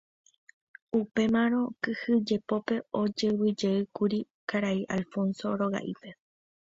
[0.99, 4.19] Upémarõ kyhyjepópe ojevyjeýkuri
[4.51, 6.09] karai Alfonso roga'ípe.